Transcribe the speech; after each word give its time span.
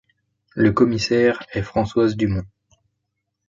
Le 0.55 0.71
Commissaire 0.71 1.43
est 1.53 1.61
Françoise 1.61 2.15
Dumont. 2.17 2.47